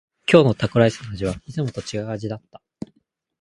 [0.27, 2.59] 今日のタコライスの味はいつもと違う味だった。